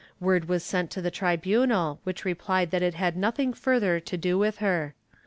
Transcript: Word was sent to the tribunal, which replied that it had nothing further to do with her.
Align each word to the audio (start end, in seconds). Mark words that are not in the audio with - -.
Word 0.19 0.49
was 0.49 0.63
sent 0.63 0.89
to 0.89 0.99
the 0.99 1.11
tribunal, 1.11 1.99
which 2.05 2.25
replied 2.25 2.71
that 2.71 2.81
it 2.81 2.95
had 2.95 3.15
nothing 3.15 3.53
further 3.53 3.99
to 3.99 4.17
do 4.17 4.35
with 4.35 4.57
her. 4.57 4.95